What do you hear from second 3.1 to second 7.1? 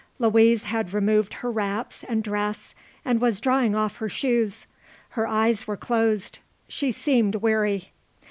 was drawing off her shoes. Her eyes were closed. She